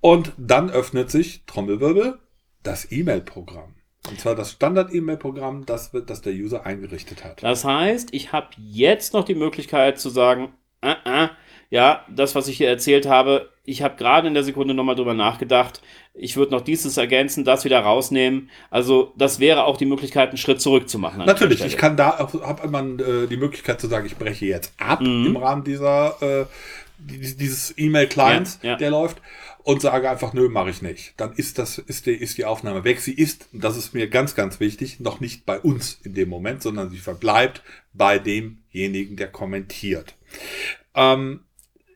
Und 0.00 0.32
dann 0.36 0.70
öffnet 0.70 1.10
sich, 1.10 1.44
Trommelwirbel, 1.46 2.18
das 2.62 2.90
E-Mail-Programm. 2.90 3.74
Und 4.08 4.18
zwar 4.20 4.34
das 4.34 4.52
Standard-E-Mail-Programm, 4.52 5.64
das, 5.66 5.92
wird, 5.92 6.10
das 6.10 6.22
der 6.22 6.32
User 6.32 6.66
eingerichtet 6.66 7.24
hat. 7.24 7.42
Das 7.42 7.64
heißt, 7.64 8.08
ich 8.12 8.32
habe 8.32 8.48
jetzt 8.58 9.12
noch 9.14 9.24
die 9.24 9.34
Möglichkeit 9.36 9.98
zu 10.00 10.10
sagen, 10.10 10.52
äh, 10.80 10.94
äh, 11.04 11.28
ja, 11.70 12.04
das, 12.14 12.34
was 12.34 12.48
ich 12.48 12.56
hier 12.58 12.68
erzählt 12.68 13.06
habe, 13.06 13.48
ich 13.64 13.82
habe 13.82 13.94
gerade 13.96 14.26
in 14.26 14.34
der 14.34 14.42
Sekunde 14.42 14.74
nochmal 14.74 14.96
drüber 14.96 15.14
nachgedacht. 15.14 15.80
Ich 16.14 16.36
würde 16.36 16.50
noch 16.52 16.62
dieses 16.62 16.96
ergänzen, 16.96 17.44
das 17.44 17.64
wieder 17.64 17.78
rausnehmen. 17.78 18.50
Also 18.70 19.12
das 19.16 19.38
wäre 19.38 19.64
auch 19.64 19.76
die 19.76 19.86
Möglichkeit, 19.86 20.30
einen 20.30 20.36
Schritt 20.36 20.60
zurück 20.60 20.88
zu 20.88 20.98
machen. 20.98 21.20
an 21.20 21.26
der 21.26 21.34
Natürlich, 21.34 21.64
ich 21.64 21.76
kann 21.76 21.96
da 21.96 22.18
auch, 22.18 22.34
habe 22.42 22.66
man 22.68 22.98
äh, 22.98 23.28
die 23.28 23.36
Möglichkeit 23.36 23.80
zu 23.80 23.86
sagen, 23.86 24.04
ich 24.06 24.16
breche 24.16 24.46
jetzt 24.46 24.72
ab 24.78 25.00
im 25.00 25.36
Rahmen 25.36 25.62
dieser 25.62 26.16
äh, 26.20 26.46
die- 26.98 27.36
dieses 27.36 27.72
E-Mail-Clients, 27.78 28.58
Ja, 28.62 28.70
ja. 28.70 28.76
der 28.76 28.90
läuft, 28.90 29.18
und 29.64 29.80
sage 29.80 30.10
einfach, 30.10 30.32
nö, 30.32 30.48
mache 30.48 30.70
ich 30.70 30.82
nicht. 30.82 31.14
Dann 31.16 31.32
ist 31.32 31.58
das, 31.58 31.78
ist 31.78 32.06
die, 32.06 32.12
ist 32.12 32.38
die 32.38 32.44
Aufnahme 32.44 32.84
weg. 32.84 33.00
Sie 33.00 33.14
ist, 33.14 33.48
das 33.52 33.76
ist 33.76 33.94
mir 33.94 34.08
ganz, 34.08 34.34
ganz 34.34 34.60
wichtig, 34.60 35.00
noch 35.00 35.20
nicht 35.20 35.46
bei 35.46 35.60
uns 35.60 35.98
in 36.02 36.14
dem 36.14 36.28
Moment, 36.28 36.62
sondern 36.62 36.90
sie 36.90 36.98
verbleibt 36.98 37.62
bei 37.92 38.18
demjenigen, 38.18 39.16
der 39.16 39.28
kommentiert. 39.28 40.16
Ähm, 40.94 41.40
äh, 41.40 41.51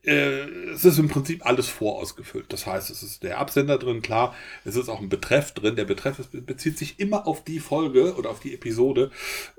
es 0.07 0.85
ist 0.85 0.99
im 0.99 1.09
Prinzip 1.09 1.45
alles 1.45 1.69
vorausgefüllt. 1.69 2.53
Das 2.53 2.65
heißt, 2.67 2.91
es 2.91 3.03
ist 3.03 3.23
der 3.25 3.39
Absender 3.39 3.77
drin, 3.77 4.03
klar, 4.03 4.35
es 4.65 4.77
ist 4.77 4.89
auch 4.89 5.01
ein 5.01 5.09
Betreff 5.09 5.53
drin. 5.53 5.75
Der 5.77 5.85
Betreff 5.85 6.19
ist, 6.21 6.47
bezieht 6.47 6.79
sich 6.79 7.01
immer 7.01 7.27
auf 7.27 7.43
die 7.43 7.59
Folge 7.59 8.15
oder 8.15 8.31
auf 8.31 8.39
die 8.41 8.55
Episode, 8.55 9.11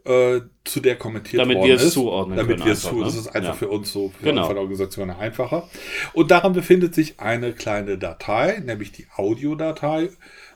äh, 0.06 0.39
zu 0.63 0.80
der 0.80 0.96
kommentiert 0.96 1.42
Damit 1.42 1.58
worden 1.58 1.68
wir 1.68 1.75
es 1.75 1.84
ist. 1.84 1.94
zuordnen 1.94 2.38
Damit 2.38 2.58
können 2.58 2.66
wir 2.66 2.74
es 2.74 2.86
einfach, 2.86 2.92
zu. 2.98 3.00
ne? 3.00 3.06
Das 3.06 3.16
ist 3.16 3.27
einfach 3.27 3.50
Ja. 3.50 3.54
für 3.56 3.68
uns 3.68 3.92
so, 3.92 4.10
für 4.18 4.24
Genau. 4.24 4.48
der 4.48 4.58
Organisation 4.58 5.10
her 5.10 5.20
einfacher. 5.20 5.70
Und 6.13 6.32
daran 6.32 6.54
befindet 6.54 6.96
sich 6.96 7.20
eine 7.20 7.51
kleine 7.54 7.98
Datei, 7.98 8.62
nämlich 8.66 8.92
die 8.94 9.08
Audiodatei. 9.16 10.10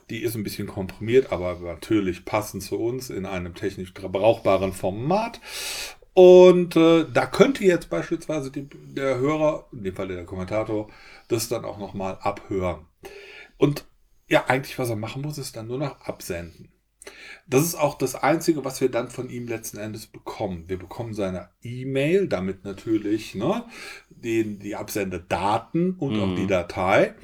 Die 0.10 0.24
ist 0.24 0.36
ein 0.36 0.43
bisschen 0.43 0.67
komprimiert, 0.67 1.31
aber 1.31 1.57
natürlich 1.62 2.25
passend 2.25 2.63
zu 2.63 2.77
uns 2.77 3.10
in 3.10 3.25
einem 3.25 3.55
technisch 3.55 3.93
brauchbaren 3.93 4.74
Format. 4.74 5.39
Und 6.13 6.75
äh, 6.75 7.06
da 7.12 7.25
könnte 7.25 7.63
jetzt 7.63 7.89
beispielsweise 7.89 8.51
die, 8.51 8.68
der 8.70 9.18
Hörer, 9.18 9.68
in 9.72 9.84
dem 9.84 9.96
Fall 9.96 10.10
der 10.10 10.25
Kommentator, 10.25 10.89
das 11.27 11.48
dann 11.48 11.63
auch 11.63 11.77
nochmal 11.77 12.18
abhören. 12.22 12.86
Und 13.58 13.86
ja, 14.27 14.46
eigentlich, 14.48 14.77
was 14.80 14.89
er 14.89 14.96
machen 14.96 15.22
muss, 15.22 15.38
ist 15.38 15.56
dann 15.56 15.68
nur 15.68 15.77
noch 15.77 16.01
absenden. 16.01 16.72
Das 17.48 17.63
ist 17.63 17.75
auch 17.75 17.98
das 17.98 18.15
Einzige, 18.15 18.63
was 18.63 18.80
wir 18.82 18.89
dann 18.89 19.10
von 19.10 19.30
ihm 19.30 19.48
letzten 19.48 19.77
Endes 19.77 20.08
bekommen. 20.08 20.65
Wir 20.68 20.77
bekommen 20.77 21.13
seine 21.13 21.50
E-Mail, 21.62 22.27
damit 22.27 22.63
natürlich 22.63 23.36
ne, 23.36 23.65
den, 24.10 24.60
die 24.60 24.75
Absendedaten 24.75 25.96
und 25.96 26.20
auch 26.20 26.36
die 26.36 26.48
Datei. 26.48 27.15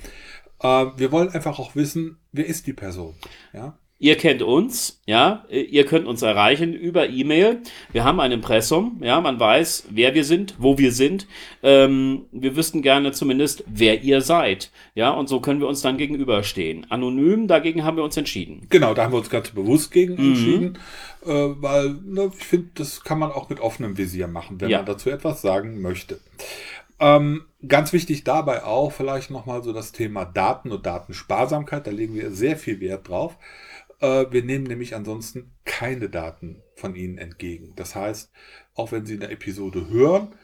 Äh, 0.60 0.86
wir 0.96 1.12
wollen 1.12 1.30
einfach 1.30 1.60
auch 1.60 1.76
wissen, 1.76 2.18
wer 2.32 2.46
ist 2.46 2.68
die 2.68 2.74
Person. 2.74 3.16
Ja? 3.54 3.78
Ihr 4.00 4.16
kennt 4.16 4.44
uns, 4.44 5.02
ja, 5.08 5.44
ihr 5.50 5.84
könnt 5.88 6.06
uns 6.06 6.22
erreichen 6.22 6.74
über 6.74 7.10
E-Mail. 7.10 7.62
Wir 7.92 8.04
haben 8.04 8.20
ein 8.20 8.32
Impressum, 8.32 9.02
ja, 9.02 9.20
man 9.22 9.40
weiß, 9.40 9.88
wer 9.90 10.14
wir 10.14 10.24
sind, 10.24 10.54
wo 10.60 10.78
wir 10.78 10.92
sind. 10.92 11.26
Ähm, 11.64 12.26
wir 12.32 12.56
wüssten 12.56 12.84
gerne 12.84 13.12
zumindest, 13.12 13.64
wer 13.66 14.04
ihr 14.04 14.22
seid, 14.22 14.70
ja, 14.94 15.10
und 15.10 15.28
so 15.30 15.40
können 15.40 15.60
wir 15.60 15.68
uns 15.68 15.82
dann 15.82 15.98
gegenüberstehen. 15.98 16.86
Anonym, 16.92 17.48
dagegen 17.48 17.84
haben 17.84 17.98
wir 17.98 18.04
uns 18.04 18.16
entschieden. 18.18 18.68
Genau, 18.70 18.94
da 18.94 19.04
haben 19.06 19.14
wir 19.14 19.18
uns 19.18 19.32
ganz 19.32 19.50
bewusst 19.50 19.92
gegen 19.92 20.16
entschieden, 20.16 20.78
äh, 21.26 21.30
weil 21.32 21.96
ne, 22.06 22.32
ich 22.38 22.46
finde, 22.46 22.70
das 22.76 23.04
kann 23.04 23.18
man 23.18 23.32
auch 23.32 23.50
mit 23.50 23.60
offenem 23.60 23.98
Visier 23.98 24.28
machen, 24.28 24.62
wenn 24.62 24.70
Ja. 24.70 24.78
man 24.78 24.86
dazu 24.86 25.10
etwas 25.10 25.42
sagen 25.42 25.82
möchte. 25.82 26.20
Ähm, 27.00 27.46
ganz 27.68 27.94
wichtig 27.94 28.24
dabei 28.24 28.64
auch 28.64 28.92
vielleicht 28.92 29.32
nochmal 29.32 29.64
so 29.64 29.74
das 29.74 29.92
Thema 29.92 30.26
Daten 30.26 30.72
und 30.72 30.86
Datensparsamkeit, 30.86 31.88
da 31.88 31.92
legen 31.92 32.14
wir 32.14 32.30
sehr 32.32 32.58
viel 32.58 32.80
Wert 32.80 33.08
drauf. 33.10 33.38
Äh, 34.00 34.26
wir 34.32 34.44
nehmen 34.44 34.66
nämlich 34.66 34.96
ansonsten 34.96 35.52
keine 35.66 36.10
Daten 36.10 36.62
von 36.76 36.96
Ihnen 36.96 37.18
entgegen. 37.18 37.74
Das 37.76 37.96
heißt, 37.96 38.32
auch 38.76 38.92
wenn 38.92 39.06
Sie 39.06 39.16
eine 39.16 39.30
Episode 39.30 39.90
hören, 39.90 40.36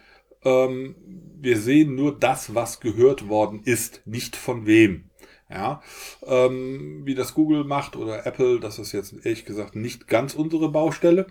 ähm, 0.44 0.96
wir 1.40 1.58
sehen 1.58 1.96
nur 1.96 2.18
das, 2.18 2.56
was 2.56 2.80
gehört 2.80 3.28
worden 3.30 3.62
ist, 3.64 4.02
nicht 4.06 4.36
von 4.36 4.66
wem. 4.66 5.10
Ja, 5.50 5.84
ähm, 6.26 7.02
wie 7.06 7.14
das 7.14 7.36
Google 7.36 7.64
macht 7.64 7.96
oder 7.96 8.26
Apple, 8.26 8.60
das 8.60 8.80
ist 8.80 8.92
jetzt 8.92 9.14
ehrlich 9.24 9.46
gesagt 9.46 9.76
nicht 9.76 10.08
ganz 10.08 10.34
unsere 10.34 10.70
Baustelle. 10.70 11.28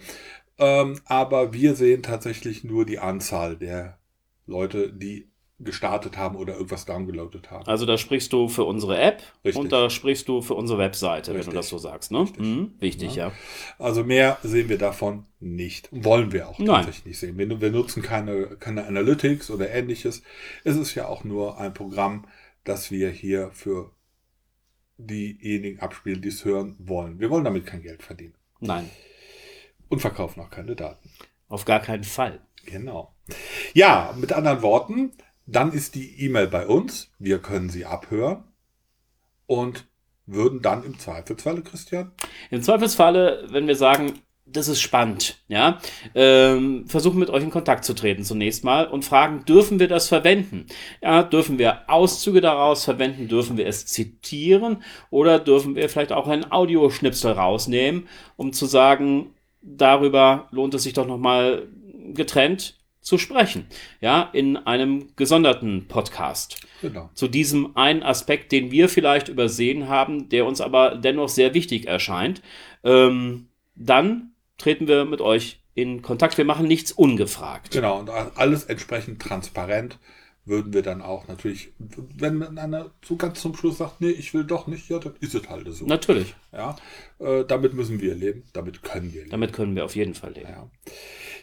Ähm, 0.58 1.00
aber 1.06 1.52
wir 1.52 1.74
sehen 1.74 2.02
tatsächlich 2.02 2.62
nur 2.62 2.84
die 2.86 3.00
Anzahl 3.00 3.56
der 3.56 3.98
Leute, 4.46 4.92
die 4.92 5.31
gestartet 5.64 6.16
haben 6.16 6.36
oder 6.36 6.54
irgendwas 6.54 6.84
downgeloadet 6.84 7.50
haben. 7.50 7.66
Also 7.66 7.86
da 7.86 7.96
sprichst 7.98 8.32
du 8.32 8.48
für 8.48 8.64
unsere 8.64 8.98
App 9.00 9.22
Richtig. 9.44 9.56
und 9.60 9.72
da 9.72 9.90
sprichst 9.90 10.28
du 10.28 10.42
für 10.42 10.54
unsere 10.54 10.78
Webseite, 10.78 11.30
wenn 11.30 11.36
Richtig. 11.38 11.52
du 11.52 11.56
das 11.56 11.68
so 11.68 11.78
sagst, 11.78 12.10
ne? 12.10 12.20
Richtig. 12.20 12.40
Mhm, 12.40 12.72
wichtig, 12.80 13.14
ja. 13.16 13.32
Also 13.78 14.04
mehr 14.04 14.38
sehen 14.42 14.68
wir 14.68 14.78
davon 14.78 15.26
nicht. 15.40 15.88
Wollen 15.92 16.32
wir 16.32 16.48
auch 16.48 16.58
Nein. 16.58 16.84
tatsächlich 16.84 17.06
nicht 17.06 17.18
sehen. 17.18 17.38
Wir, 17.38 17.60
wir 17.60 17.70
nutzen 17.70 18.02
keine, 18.02 18.56
keine 18.56 18.86
Analytics 18.86 19.50
oder 19.50 19.70
ähnliches. 19.70 20.22
Es 20.64 20.76
ist 20.76 20.94
ja 20.94 21.06
auch 21.06 21.24
nur 21.24 21.58
ein 21.58 21.74
Programm, 21.74 22.26
das 22.64 22.90
wir 22.90 23.10
hier 23.10 23.50
für 23.52 23.90
diejenigen 24.98 25.80
abspielen, 25.80 26.22
die 26.22 26.28
es 26.28 26.44
hören 26.44 26.76
wollen. 26.78 27.18
Wir 27.20 27.30
wollen 27.30 27.44
damit 27.44 27.66
kein 27.66 27.82
Geld 27.82 28.02
verdienen. 28.02 28.34
Nein, 28.60 28.88
Und 29.88 30.00
verkaufen 30.00 30.40
auch 30.40 30.50
keine 30.50 30.76
Daten. 30.76 31.10
auf 31.48 31.64
gar 31.64 31.80
keinen 31.80 32.04
Fall. 32.04 32.40
Genau. 32.64 33.14
Ja, 33.74 34.14
mit 34.16 34.32
anderen 34.32 34.62
Worten, 34.62 35.10
dann 35.46 35.72
ist 35.72 35.94
die 35.94 36.24
E-Mail 36.24 36.46
bei 36.46 36.66
uns. 36.66 37.10
Wir 37.18 37.38
können 37.38 37.68
sie 37.68 37.84
abhören 37.84 38.44
und 39.46 39.86
würden 40.26 40.62
dann 40.62 40.84
im 40.84 40.98
Zweifelsfalle, 40.98 41.62
Christian, 41.62 42.12
Im 42.50 42.62
Zweifelsfalle, 42.62 43.46
wenn 43.50 43.66
wir 43.66 43.76
sagen, 43.76 44.14
das 44.46 44.68
ist 44.68 44.80
spannend, 44.80 45.42
ja, 45.48 45.78
ähm, 46.14 46.86
versuchen 46.86 47.18
mit 47.18 47.30
euch 47.30 47.42
in 47.42 47.50
Kontakt 47.50 47.84
zu 47.84 47.94
treten 47.94 48.24
zunächst 48.24 48.64
mal 48.64 48.86
und 48.86 49.04
fragen, 49.04 49.44
dürfen 49.44 49.78
wir 49.78 49.88
das 49.88 50.08
verwenden? 50.08 50.66
Ja, 51.00 51.22
dürfen 51.22 51.58
wir 51.58 51.88
Auszüge 51.88 52.40
daraus 52.40 52.84
verwenden? 52.84 53.28
Dürfen 53.28 53.56
wir 53.56 53.66
es 53.66 53.86
zitieren? 53.86 54.82
Oder 55.10 55.38
dürfen 55.38 55.74
wir 55.74 55.88
vielleicht 55.88 56.12
auch 56.12 56.28
einen 56.28 56.50
Audioschnipsel 56.50 57.32
rausnehmen, 57.32 58.08
um 58.36 58.52
zu 58.52 58.66
sagen, 58.66 59.34
darüber 59.62 60.48
lohnt 60.50 60.74
es 60.74 60.82
sich 60.82 60.92
doch 60.92 61.06
nochmal 61.06 61.68
getrennt 62.12 62.81
zu 63.02 63.18
sprechen, 63.18 63.66
ja, 64.00 64.30
in 64.32 64.56
einem 64.56 65.08
gesonderten 65.16 65.88
Podcast 65.88 66.60
genau. 66.80 67.10
zu 67.14 67.28
diesem 67.28 67.76
einen 67.76 68.02
Aspekt, 68.02 68.52
den 68.52 68.70
wir 68.70 68.88
vielleicht 68.88 69.28
übersehen 69.28 69.88
haben, 69.88 70.28
der 70.28 70.46
uns 70.46 70.60
aber 70.60 70.94
dennoch 70.96 71.28
sehr 71.28 71.52
wichtig 71.52 71.86
erscheint, 71.86 72.42
ähm, 72.84 73.48
dann 73.74 74.32
treten 74.56 74.86
wir 74.86 75.04
mit 75.04 75.20
euch 75.20 75.60
in 75.74 76.02
Kontakt. 76.02 76.38
Wir 76.38 76.44
machen 76.44 76.68
nichts 76.68 76.92
ungefragt. 76.92 77.72
Genau, 77.72 77.98
und 77.98 78.08
alles 78.10 78.64
entsprechend 78.64 79.20
transparent 79.20 79.98
würden 80.44 80.72
wir 80.72 80.82
dann 80.82 81.02
auch 81.02 81.28
natürlich, 81.28 81.72
wenn 81.78 82.58
einer 82.58 82.90
so 83.04 83.16
ganz 83.16 83.40
zum 83.40 83.54
Schluss 83.54 83.78
sagt, 83.78 84.00
nee, 84.00 84.10
ich 84.10 84.34
will 84.34 84.44
doch 84.44 84.66
nicht, 84.66 84.88
ja, 84.90 84.98
dann 84.98 85.14
ist 85.20 85.34
es 85.34 85.48
halt 85.48 85.72
so. 85.72 85.86
Natürlich, 85.86 86.34
Ja, 86.52 86.74
äh, 87.20 87.44
damit 87.44 87.74
müssen 87.74 88.00
wir 88.00 88.14
leben, 88.14 88.42
damit 88.52 88.82
können 88.82 89.12
wir 89.12 89.20
leben. 89.20 89.30
damit 89.30 89.52
können 89.52 89.76
wir 89.76 89.84
auf 89.84 89.94
jeden 89.94 90.14
Fall 90.14 90.32
leben. 90.32 90.48
Ja. 90.48 90.68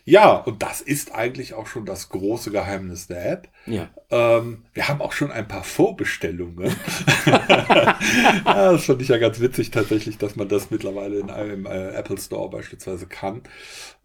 ja, 0.04 0.36
und 0.36 0.62
das 0.62 0.82
ist 0.82 1.16
eigentlich 1.16 1.54
auch 1.54 1.68
schon 1.68 1.86
das 1.86 2.10
große 2.10 2.52
Geheimnis 2.52 3.08
der 3.08 3.32
App. 3.32 3.48
Ja. 3.66 3.90
Ähm, 4.10 4.66
wir 4.74 4.90
haben 4.90 5.02
auch 5.02 5.14
schon 5.14 5.32
ein 5.32 5.48
paar 5.48 5.64
Vorbestellungen. 5.64 6.76
ja, 7.26 7.98
das 8.44 8.84
fand 8.86 9.02
ich 9.02 9.08
ja 9.08 9.18
ganz 9.18 9.40
witzig 9.40 9.72
tatsächlich, 9.72 10.18
dass 10.18 10.36
man 10.36 10.50
das 10.50 10.72
mittlerweile 10.72 11.20
in 11.20 11.30
einem 11.30 11.66
äh, 11.66 11.92
Apple 11.92 12.18
Store 12.18 12.50
beispielsweise 12.50 13.08
kann. 13.08 13.44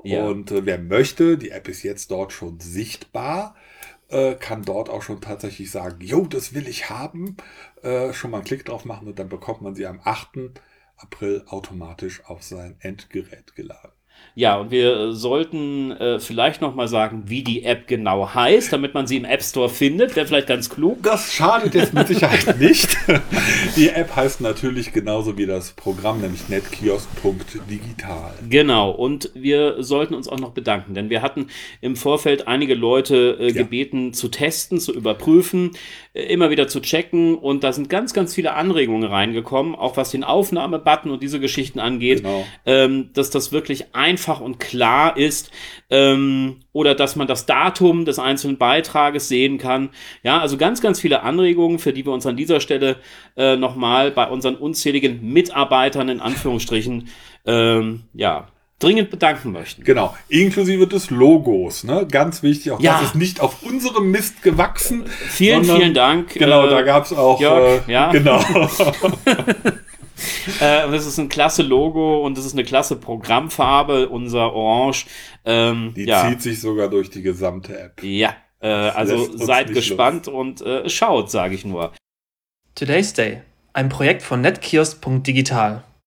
Ja. 0.05 0.25
Und 0.25 0.53
äh, 0.53 0.65
wer 0.67 0.79
möchte, 0.79 1.37
die 1.37 1.51
App 1.51 1.67
ist 1.69 1.83
jetzt 1.83 2.11
dort 2.13 2.33
schon 2.33 2.61
sichtbar, 2.61 3.57
äh, 4.09 4.35
kann 4.35 4.63
dort 4.63 4.91
auch 4.91 5.03
schon 5.03 5.21
tatsächlich 5.21 5.71
sagen, 5.71 6.01
jo, 6.01 6.27
das 6.27 6.55
will 6.55 6.69
ich 6.69 6.91
haben, 6.91 7.37
äh, 7.83 8.13
schon 8.13 8.31
mal 8.31 8.39
einen 8.39 8.47
Klick 8.47 8.65
drauf 8.65 8.85
machen 8.85 9.09
und 9.09 9.19
dann 9.19 9.29
bekommt 9.29 9.63
man 9.63 9.75
sie 9.75 9.87
am 9.87 10.01
8. 10.03 10.61
April 10.97 11.45
automatisch 11.49 12.25
auf 12.25 12.43
sein 12.43 12.77
Endgerät 12.81 13.55
geladen. 13.55 13.94
Ja, 14.37 14.57
und 14.57 14.73
wir 14.73 15.13
sollten 15.13 15.93
äh, 15.93 16.19
vielleicht 16.19 16.61
noch 16.61 16.75
mal 16.75 16.89
sagen, 16.89 17.23
wie 17.27 17.45
die 17.45 17.63
App 17.63 17.87
genau 17.87 18.35
heißt, 18.35 18.73
damit 18.73 18.93
man 18.93 19.07
sie 19.07 19.17
im 19.17 19.25
App 19.25 19.43
Store 19.45 19.69
findet. 19.69 20.17
Wäre 20.17 20.27
vielleicht 20.27 20.49
ganz 20.49 20.69
klug. 20.69 20.99
Das 21.05 21.33
schadet 21.33 21.75
jetzt 21.75 21.95
mit 21.95 22.09
Sicherheit 22.09 22.59
nicht. 22.61 22.97
Die 23.77 23.91
App 23.91 24.17
heißt 24.17 24.41
natürlich 24.41 24.93
genauso 24.93 25.39
wie 25.39 25.47
das 25.47 25.71
Programm, 25.73 26.21
nämlich 26.21 26.49
netkiosk.digital. 26.49 28.33
Genau, 28.49 28.91
und 28.91 29.31
wir 29.35 29.83
sollten 29.83 30.15
uns 30.15 30.29
auch 30.29 30.41
noch 30.41 30.51
bedanken, 30.51 30.95
denn 30.95 31.11
wir 31.11 31.23
hatten 31.23 31.47
im 31.81 31.95
Vorfeld 31.97 32.49
einige 32.49 32.75
Leute 32.75 33.37
äh, 33.39 33.47
Ja. 33.49 33.53
gebeten 33.63 34.13
zu 34.15 34.29
testen, 34.29 34.81
zu 34.81 34.93
überprüfen, 34.93 35.71
äh, 36.13 36.23
immer 36.25 36.51
wieder 36.51 36.67
zu 36.69 36.81
checken 36.81 37.37
und 37.37 37.63
da 37.63 37.73
sind 37.73 37.89
ganz, 37.89 38.13
ganz 38.15 38.35
viele 38.35 38.55
Anregungen 38.55 39.09
reingekommen, 39.09 39.75
auch 39.75 39.97
was 39.97 40.11
den 40.11 40.25
Aufnahmebutton 40.25 41.11
und 41.13 41.23
diese 41.23 41.39
Geschichten 41.41 41.79
angeht, 41.79 42.23
Genau. 42.25 42.45
ähm, 42.67 43.11
dass 43.15 43.31
das 43.31 43.53
wirklich 43.53 43.95
einfach 43.95 44.24
und 44.29 44.59
klar 44.61 45.17
ist 45.17 45.51
ähm, 45.91 46.61
oder 46.73 46.95
dass 46.95 47.17
man 47.17 47.27
das 47.27 47.47
Datum 47.47 48.05
des 48.05 48.19
einzelnen 48.19 48.59
Beitrages 48.59 49.29
sehen 49.29 49.59
kann. 49.59 49.91
Ja, 50.23 50.41
also 50.41 50.57
ganz, 50.57 50.81
ganz 50.81 51.01
viele 51.01 51.23
Anregungen, 51.23 51.79
für 51.79 51.93
die 51.93 52.05
wir 52.05 52.13
uns 52.13 52.27
an 52.27 52.37
dieser 52.37 52.61
Stelle 52.61 52.97
äh, 53.37 53.57
nochmal 53.57 54.11
bei 54.11 54.27
unseren 54.29 54.57
unzähligen 54.57 55.33
Mitarbeitern 55.33 56.09
in 56.09 56.21
Anführungsstrichen 56.21 57.09
ähm, 57.47 58.03
ja, 58.15 58.49
dringend 58.79 59.11
bedanken 59.11 59.53
möchten. 59.53 59.85
Genau, 59.85 60.15
inklusive 60.29 60.87
des 60.87 61.11
Logos. 61.11 61.85
Ne? 61.85 62.07
Ganz 62.11 62.43
wichtig, 62.43 62.73
auch 62.73 62.81
Ja. 62.81 62.95
das 62.95 63.11
ist 63.11 63.15
nicht 63.15 63.41
auf 63.41 63.63
unserem 63.63 64.11
Mist 64.11 64.43
gewachsen. 64.43 65.05
Vielen, 65.07 65.65
sondern- 65.65 65.81
vielen 65.83 65.95
Dank. 65.95 66.35
Genau, 66.35 66.67
äh, 66.67 66.71
da 66.71 66.83
gab 66.83 67.05
es 67.05 67.13
auch. 67.13 67.41
Jörg, 67.41 67.87
äh, 67.89 67.93
ja. 67.93 68.11
Genau. 68.11 68.43
Äh, 70.61 70.91
das 70.91 71.07
ist 71.07 71.19
ein 71.19 71.29
klasse 71.29 71.63
Logo 71.63 72.25
und 72.25 72.37
das 72.39 72.45
ist 72.45 72.53
eine 72.53 72.65
klasse 72.65 72.97
Programmfarbe, 72.97 74.09
unser 74.09 74.53
Orange. 74.53 75.07
Ähm, 75.45 75.95
Die 75.97 76.05
ja, 76.05 76.29
zieht 76.29 76.43
sich 76.43 76.61
sogar 76.61 76.89
durch 76.89 77.11
die 77.11 77.23
gesamte 77.23 77.79
App. 77.79 78.03
ja. 78.03 78.35
Äh, 78.61 78.69
also 78.69 79.37
seid 79.37 79.75
gespannt 79.75 80.27
und 80.27 80.63
äh, 80.63 80.89
schaut, 80.89 81.31
sage 81.31 81.55
ich 81.55 81.67
nur. 81.67 81.93
Today's 82.75 83.13
Day, 83.13 83.43
ein 83.75 83.91
Projekt 83.91 84.23
von 84.23 84.41
netkiosk.digital. 84.41 85.85